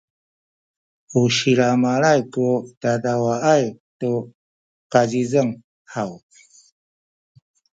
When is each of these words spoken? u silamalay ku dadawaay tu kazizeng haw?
u 1.19 1.21
silamalay 1.35 2.19
ku 2.33 2.45
dadawaay 2.81 3.63
tu 3.99 4.11
kazizeng 4.91 5.51
haw? 5.93 6.11